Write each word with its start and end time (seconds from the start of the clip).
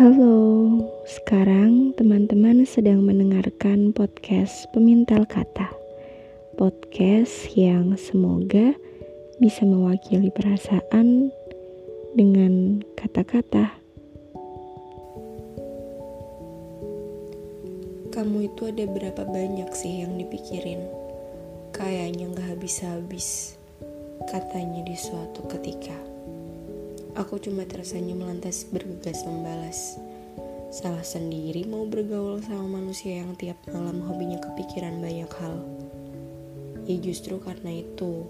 Halo, 0.00 0.80
sekarang 1.04 1.92
teman-teman 1.92 2.64
sedang 2.64 3.04
mendengarkan 3.04 3.92
podcast 3.92 4.64
Pemintal 4.72 5.28
Kata. 5.28 5.68
Podcast 6.56 7.52
yang 7.52 8.00
semoga 8.00 8.72
bisa 9.44 9.60
mewakili 9.68 10.32
perasaan 10.32 11.28
dengan 12.16 12.80
kata-kata. 12.96 13.76
Kamu 18.08 18.48
itu 18.48 18.72
ada 18.72 18.88
berapa 18.88 19.28
banyak 19.28 19.68
sih 19.76 20.00
yang 20.00 20.16
dipikirin? 20.16 20.80
Kayaknya 21.76 22.40
gak 22.40 22.56
habis-habis, 22.56 23.60
katanya 24.32 24.80
di 24.80 24.96
suatu 24.96 25.44
ketika. 25.44 25.92
Aku 27.20 27.36
cuma 27.36 27.68
tersenyum 27.68 28.24
lantas 28.24 28.64
bergegas 28.64 29.28
membalas. 29.28 30.00
Salah 30.72 31.04
sendiri 31.04 31.68
mau 31.68 31.84
bergaul 31.84 32.40
sama 32.40 32.80
manusia 32.80 33.20
yang 33.20 33.36
tiap 33.36 33.60
malam 33.68 34.00
hobinya 34.00 34.40
kepikiran 34.40 35.04
banyak 35.04 35.28
hal. 35.28 35.60
Ya 36.88 36.96
justru 36.96 37.36
karena 37.36 37.84
itu, 37.84 38.24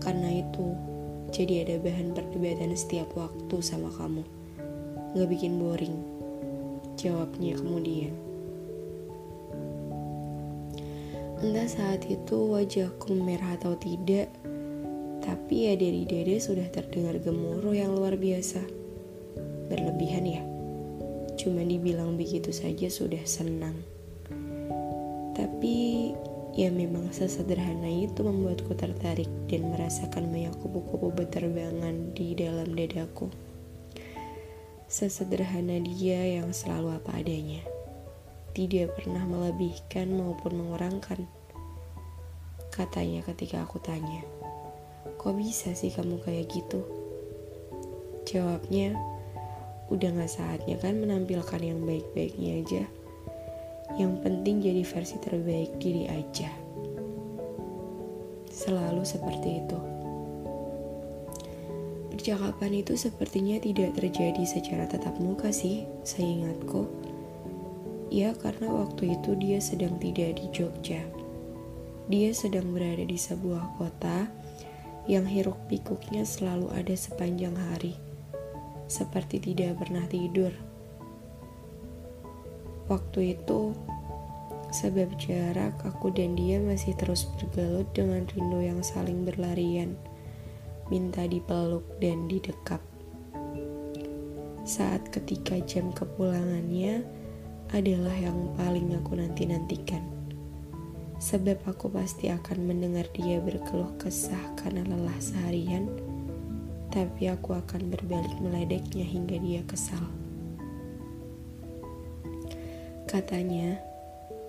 karena 0.00 0.40
itu, 0.40 0.72
jadi 1.36 1.68
ada 1.68 1.76
bahan 1.84 2.16
perdebatan 2.16 2.72
setiap 2.72 3.12
waktu 3.12 3.60
sama 3.60 3.92
kamu. 3.92 4.24
Gak 5.20 5.28
bikin 5.28 5.60
boring. 5.60 5.96
Jawabnya 6.96 7.60
kemudian. 7.60 8.16
Entah 11.44 11.68
saat 11.68 12.08
itu 12.08 12.56
wajahku 12.56 13.12
merah 13.20 13.60
atau 13.60 13.76
tidak, 13.76 14.32
tapi 15.24 15.72
ya 15.72 15.74
dari 15.80 16.04
dede 16.04 16.36
sudah 16.36 16.68
terdengar 16.68 17.16
gemuruh 17.16 17.72
yang 17.72 17.96
luar 17.96 18.20
biasa. 18.20 18.60
Berlebihan 19.72 20.28
ya. 20.28 20.44
Cuma 21.40 21.64
dibilang 21.64 22.20
begitu 22.20 22.52
saja 22.52 22.92
sudah 22.92 23.24
senang. 23.24 23.80
Tapi 25.32 26.12
ya 26.52 26.68
memang 26.68 27.08
sesederhana 27.08 27.88
itu 27.88 28.20
membuatku 28.20 28.76
tertarik 28.76 29.32
dan 29.48 29.72
merasakan 29.72 30.28
banyak 30.28 30.52
kupu-kupu 30.60 31.08
berterbangan 31.16 32.12
di 32.12 32.36
dalam 32.36 32.76
dadaku. 32.76 33.32
Sesederhana 34.92 35.80
dia 35.80 36.36
yang 36.36 36.52
selalu 36.52 37.00
apa 37.00 37.16
adanya. 37.16 37.64
Tidak 38.52 38.92
pernah 38.92 39.24
melebihkan 39.24 40.12
maupun 40.14 40.52
mengurangkan. 40.60 41.24
Katanya 42.70 43.24
ketika 43.24 43.64
aku 43.64 43.80
tanya. 43.82 44.33
Kok 45.04 45.34
bisa 45.36 45.76
sih 45.76 45.92
kamu 45.92 46.20
kayak 46.24 46.48
gitu? 46.52 46.80
Jawabnya, 48.24 48.96
udah 49.92 50.10
gak 50.16 50.32
saatnya 50.32 50.80
kan 50.80 50.96
menampilkan 50.96 51.60
yang 51.60 51.84
baik-baiknya 51.84 52.64
aja. 52.64 52.84
Yang 54.00 54.12
penting 54.24 54.64
jadi 54.64 54.82
versi 54.82 55.16
terbaik 55.20 55.76
diri 55.76 56.08
aja. 56.08 56.48
Selalu 58.48 59.04
seperti 59.04 59.48
itu. 59.60 59.78
Percakapan 62.14 62.80
itu 62.80 62.96
sepertinya 62.96 63.60
tidak 63.60 64.00
terjadi 64.00 64.42
secara 64.48 64.88
tatap 64.88 65.20
muka 65.20 65.52
sih, 65.52 65.84
saya 66.06 66.24
ingatku. 66.24 66.88
Ya 68.08 68.32
karena 68.32 68.72
waktu 68.72 69.18
itu 69.20 69.36
dia 69.36 69.60
sedang 69.60 70.00
tidak 70.00 70.40
di 70.40 70.46
Jogja. 70.54 71.04
Dia 72.08 72.30
sedang 72.32 72.72
berada 72.72 73.04
di 73.04 73.18
sebuah 73.18 73.76
kota 73.76 74.30
yang 75.04 75.28
hiruk 75.28 75.60
pikuknya 75.68 76.24
selalu 76.24 76.72
ada 76.72 76.96
sepanjang 76.96 77.52
hari, 77.52 77.92
seperti 78.88 79.36
tidak 79.36 79.76
pernah 79.76 80.08
tidur. 80.08 80.48
Waktu 82.88 83.36
itu, 83.36 83.76
sebab 84.72 85.12
jarak 85.20 85.76
aku 85.84 86.08
dan 86.08 86.36
dia 86.36 86.56
masih 86.56 86.96
terus 86.96 87.28
bergelut 87.36 87.88
dengan 87.92 88.24
rindu 88.24 88.64
yang 88.64 88.80
saling 88.80 89.28
berlarian, 89.28 89.92
minta 90.88 91.28
dipeluk 91.28 91.84
dan 92.00 92.24
didekap. 92.24 92.80
Saat 94.64 95.12
ketika 95.12 95.60
jam 95.68 95.92
kepulangannya 95.92 97.04
adalah 97.76 98.16
yang 98.16 98.56
paling 98.56 98.96
aku 98.96 99.20
nanti-nantikan 99.20 100.23
sebab 101.24 101.56
aku 101.64 101.88
pasti 101.88 102.28
akan 102.28 102.68
mendengar 102.68 103.08
dia 103.16 103.40
berkeluh 103.40 103.96
kesah 103.96 104.52
karena 104.60 104.84
lelah 104.84 105.16
seharian, 105.16 105.88
tapi 106.92 107.32
aku 107.32 107.56
akan 107.56 107.88
berbalik 107.88 108.36
meledeknya 108.44 109.08
hingga 109.08 109.40
dia 109.40 109.64
kesal. 109.64 110.04
Katanya, 113.08 113.80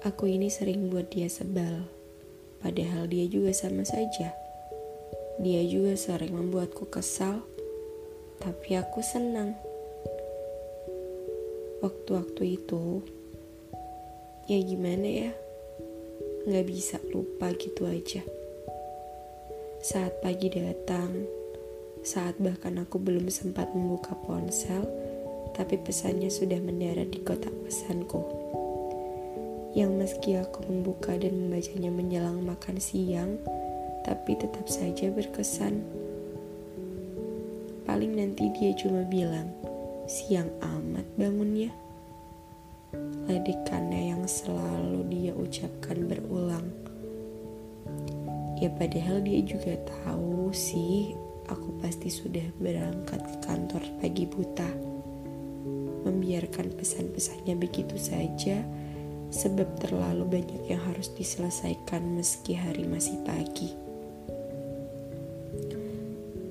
aku 0.00 0.32
ini 0.32 0.48
sering 0.48 0.88
buat 0.88 1.12
dia 1.12 1.28
sebal, 1.28 1.84
padahal 2.64 3.04
dia 3.04 3.28
juga 3.28 3.52
sama 3.52 3.84
saja. 3.84 4.32
Dia 5.44 5.60
juga 5.68 5.92
sering 5.92 6.32
membuatku 6.32 6.88
kesal, 6.88 7.44
tapi 8.40 8.80
aku 8.80 9.04
senang. 9.04 9.60
Waktu-waktu 11.84 12.56
itu, 12.56 13.04
ya 14.48 14.56
gimana 14.64 15.08
ya? 15.28 15.41
Nggak 16.42 16.66
bisa 16.66 16.98
lupa 17.14 17.54
gitu 17.54 17.86
aja. 17.86 18.22
Saat 19.78 20.18
pagi 20.22 20.50
datang, 20.50 21.26
saat 22.02 22.34
bahkan 22.42 22.82
aku 22.82 22.98
belum 22.98 23.30
sempat 23.30 23.70
membuka 23.70 24.18
ponsel, 24.26 24.82
tapi 25.54 25.78
pesannya 25.78 26.30
sudah 26.30 26.58
mendarat 26.58 27.14
di 27.14 27.22
kotak 27.22 27.54
pesanku. 27.62 28.26
Yang 29.78 29.90
meski 29.94 30.30
aku 30.34 30.66
membuka 30.66 31.14
dan 31.14 31.46
membacanya 31.46 31.90
menjelang 31.94 32.42
makan 32.42 32.76
siang, 32.82 33.38
tapi 34.02 34.34
tetap 34.34 34.66
saja 34.66 35.14
berkesan. 35.14 35.78
Paling 37.86 38.18
nanti 38.18 38.50
dia 38.58 38.74
cuma 38.74 39.06
bilang, 39.06 39.46
siang 40.10 40.50
amat 40.58 41.06
bangunnya 41.14 41.81
ledekannya 43.26 44.12
yang 44.12 44.24
selalu 44.28 45.06
dia 45.08 45.32
ucapkan 45.32 46.04
berulang. 46.04 46.68
Ya 48.62 48.70
padahal 48.70 49.24
dia 49.26 49.42
juga 49.42 49.74
tahu 50.04 50.54
sih 50.54 51.18
aku 51.50 51.82
pasti 51.82 52.12
sudah 52.12 52.44
berangkat 52.62 53.18
ke 53.18 53.36
kantor 53.42 53.82
pagi 53.98 54.24
buta. 54.28 54.70
Membiarkan 56.02 56.74
pesan-pesannya 56.74 57.54
begitu 57.58 57.98
saja 57.98 58.62
sebab 59.32 59.66
terlalu 59.80 60.40
banyak 60.40 60.62
yang 60.68 60.82
harus 60.82 61.08
diselesaikan 61.16 62.04
meski 62.14 62.52
hari 62.54 62.84
masih 62.84 63.16
pagi. 63.24 63.72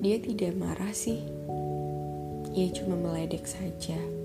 Dia 0.02 0.18
tidak 0.18 0.58
marah 0.58 0.90
sih. 0.90 1.22
Ia 2.52 2.68
cuma 2.74 2.98
meledek 2.98 3.46
saja. 3.46 4.21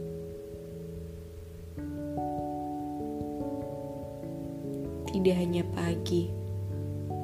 Tidak 5.08 5.36
hanya 5.36 5.64
pagi, 5.72 6.28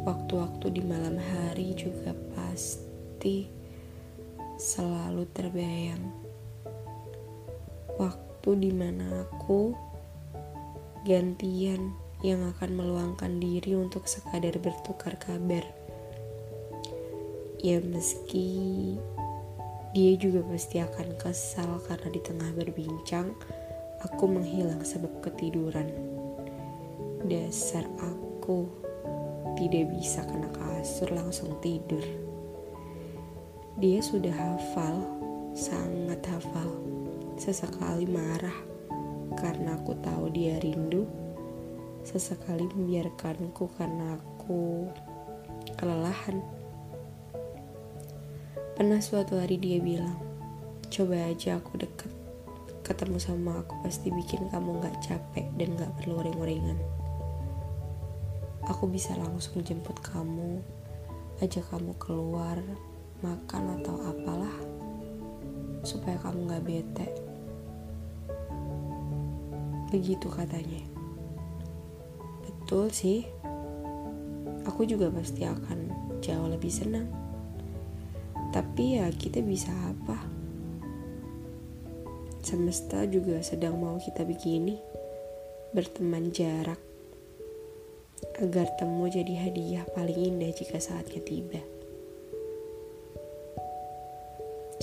waktu-waktu 0.07 0.79
di 0.79 0.81
malam 0.81 1.19
hari 1.19 1.75
juga 1.75 2.15
pasti 2.31 3.47
selalu 4.55 5.27
terbayang. 5.35 6.03
Waktu 7.99 8.49
di 8.57 8.71
mana 8.71 9.27
aku 9.27 9.75
gantian 11.03 11.91
yang 12.23 12.39
akan 12.55 12.71
meluangkan 12.79 13.37
diri 13.43 13.75
untuk 13.75 14.07
sekadar 14.07 14.55
bertukar 14.63 15.19
kabar. 15.19 15.67
Ya 17.59 17.83
meski 17.83 18.95
dia 19.91 20.17
juga 20.17 20.41
pasti 20.47 20.79
akan 20.79 21.19
kesal 21.19 21.83
karena 21.85 22.09
di 22.09 22.21
tengah 22.23 22.49
berbincang 22.55 23.35
aku 24.01 24.23
menghilang 24.25 24.81
sebab 24.81 25.21
ketiduran. 25.21 25.91
Dasar 27.23 27.87
aku 28.03 28.67
tidak 29.55 29.95
bisa 29.95 30.27
kena 30.27 30.51
kasur 30.59 31.07
langsung 31.07 31.55
tidur. 31.63 32.03
Dia 33.79 34.03
sudah 34.03 34.35
hafal, 34.35 35.07
sangat 35.55 36.19
hafal. 36.27 36.67
Sesekali 37.39 38.11
marah 38.11 38.59
karena 39.39 39.79
aku 39.79 39.95
tahu 40.03 40.35
dia 40.35 40.59
rindu. 40.59 41.07
Sesekali 42.03 42.67
membiarkanku 42.67 43.71
karena 43.79 44.19
aku 44.19 44.91
kelelahan. 45.79 46.43
Pernah 48.75 48.99
suatu 48.99 49.39
hari 49.39 49.55
dia 49.63 49.79
bilang, 49.79 50.19
coba 50.91 51.31
aja 51.31 51.55
aku 51.55 51.79
deket. 51.79 52.11
Ketemu 52.83 53.15
sama 53.15 53.63
aku 53.63 53.79
pasti 53.79 54.11
bikin 54.11 54.51
kamu 54.51 54.83
gak 54.83 54.99
capek 55.07 55.47
dan 55.55 55.79
gak 55.79 55.95
perlu 56.03 56.19
ring-ringan 56.19 57.02
aku 58.67 58.87
bisa 58.87 59.15
langsung 59.19 59.59
jemput 59.63 59.99
kamu, 59.99 60.63
ajak 61.43 61.67
kamu 61.67 61.91
keluar, 61.99 62.59
makan 63.19 63.79
atau 63.79 63.95
apalah, 64.07 64.55
supaya 65.83 66.15
kamu 66.23 66.47
gak 66.47 66.63
bete. 66.63 67.07
Begitu 69.91 70.27
katanya. 70.31 70.81
Betul 72.43 72.89
sih. 72.89 73.27
Aku 74.63 74.87
juga 74.87 75.11
pasti 75.11 75.43
akan 75.43 75.91
jauh 76.23 76.47
lebih 76.47 76.71
senang. 76.71 77.05
Tapi 78.49 78.97
ya 78.97 79.11
kita 79.11 79.43
bisa 79.43 79.69
apa? 79.91 80.17
Semesta 82.39 83.03
juga 83.05 83.43
sedang 83.43 83.75
mau 83.77 83.99
kita 83.99 84.23
begini. 84.23 84.79
Berteman 85.75 86.31
jarak. 86.31 86.92
Agar 88.43 88.67
temu 88.75 89.07
jadi 89.07 89.47
hadiah 89.47 89.87
paling 89.95 90.19
indah 90.19 90.51
jika 90.51 90.75
saatnya 90.83 91.23
tiba. 91.23 91.63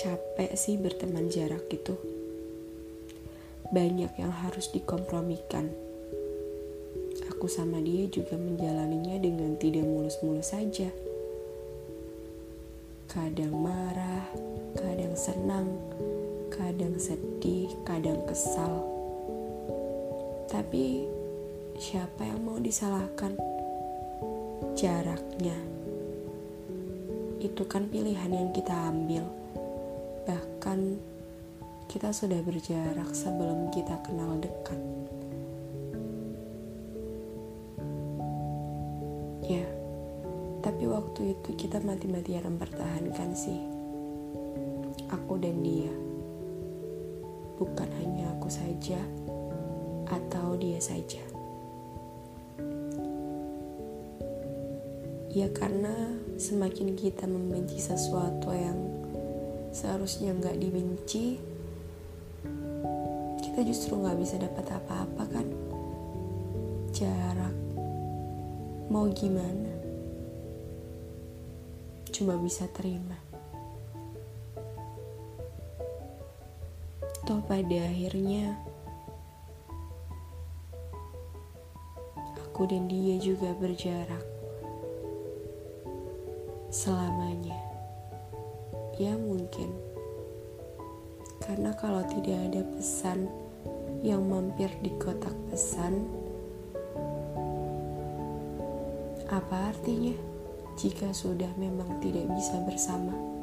Capek 0.01 0.57
sih 0.57 0.81
berteman 0.81 1.29
jarak 1.29 1.69
itu. 1.69 1.93
Banyak 3.69 4.17
yang 4.17 4.33
harus 4.33 4.73
dikompromikan 4.73 5.91
aku 7.41 7.49
sama 7.49 7.81
dia 7.81 8.05
juga 8.05 8.37
menjalaninya 8.37 9.17
dengan 9.17 9.57
tidak 9.57 9.81
mulus-mulus 9.89 10.53
saja. 10.53 10.93
Kadang 13.09 13.57
marah, 13.57 14.29
kadang 14.77 15.17
senang, 15.17 15.73
kadang 16.53 17.01
sedih, 17.01 17.73
kadang 17.89 18.21
kesal. 18.29 18.85
Tapi 20.53 21.09
siapa 21.81 22.29
yang 22.29 22.45
mau 22.45 22.61
disalahkan? 22.61 23.50
Jaraknya. 24.81 25.53
Itu 27.37 27.69
kan 27.69 27.93
pilihan 27.93 28.33
yang 28.33 28.49
kita 28.49 28.73
ambil. 28.89 29.29
Bahkan 30.25 30.97
kita 31.85 32.09
sudah 32.17 32.41
berjarak 32.41 33.13
sebelum 33.13 33.69
kita 33.77 34.01
kenal 34.01 34.41
dekat. 34.41 34.81
Ya, 39.45 39.69
tapi 40.65 40.89
waktu 40.89 41.37
itu 41.37 41.61
kita 41.61 41.85
mati-matian 41.85 42.49
mempertahankan 42.49 43.37
sih. 43.37 43.61
Aku 45.13 45.37
dan 45.37 45.61
dia. 45.61 45.93
Bukan 47.61 47.89
hanya 48.01 48.33
aku 48.33 48.49
saja 48.49 48.97
atau 50.09 50.57
dia 50.57 50.81
saja. 50.81 51.30
Ya 55.31 55.47
karena 55.55 55.95
semakin 56.35 56.99
kita 56.99 57.23
membenci 57.31 57.79
sesuatu 57.79 58.51
yang 58.51 58.79
seharusnya 59.71 60.35
nggak 60.35 60.59
dibenci, 60.59 61.39
kita 63.39 63.63
justru 63.63 63.95
nggak 63.95 64.19
bisa 64.19 64.43
dapat 64.43 64.67
apa-apa 64.75 65.25
kan? 65.31 65.47
Jarak 66.91 67.55
Mau 68.91 69.07
gimana? 69.15 69.71
Cuma 72.11 72.35
bisa 72.43 72.67
terima. 72.75 73.15
Toh 77.23 77.39
pada 77.47 77.87
akhirnya 77.87 78.59
aku 82.35 82.67
dan 82.67 82.91
dia 82.91 83.15
juga 83.23 83.55
berjarak 83.55 84.30
selamanya. 86.71 87.59
Ya 88.95 89.19
mungkin. 89.19 89.75
Karena 91.43 91.75
kalau 91.75 92.07
tidak 92.07 92.39
ada 92.47 92.63
pesan 92.79 93.27
yang 94.07 94.23
mampir 94.31 94.71
di 94.79 94.95
kotak 95.03 95.35
pesan, 95.51 96.07
apa 99.27 99.75
artinya 99.75 100.15
jika 100.79 101.11
sudah 101.11 101.51
memang 101.59 101.99
tidak 101.99 102.31
bisa 102.39 102.63
bersama? 102.63 103.40